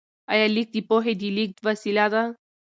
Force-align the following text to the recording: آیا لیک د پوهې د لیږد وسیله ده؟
آیا 0.33 0.47
لیک 0.55 0.67
د 0.73 0.77
پوهې 0.89 1.13
د 1.21 1.23
لیږد 1.37 1.57
وسیله 1.67 2.05
ده؟ 2.13 2.23